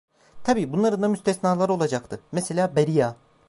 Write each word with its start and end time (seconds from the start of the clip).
Tabii 0.43 0.71
bunların 0.73 1.01
da 1.01 1.07
müstesnaları 1.07 1.73
olacaktı: 1.73 2.19
Mesela 2.31 2.75
Beria… 2.75 3.15